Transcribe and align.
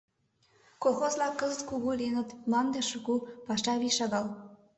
Колхоз-влак 0.83 1.33
кызыт 1.39 1.61
кугу 1.69 1.89
лийыныт, 1.99 2.29
мланде 2.47 2.81
шуко, 2.89 3.15
паша 3.45 3.73
вий 3.81 3.93
шагал. 3.97 4.25